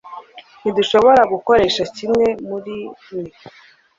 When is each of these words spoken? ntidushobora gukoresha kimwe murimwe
ntidushobora 0.61 1.21
gukoresha 1.33 1.81
kimwe 1.95 2.27
murimwe 2.47 3.29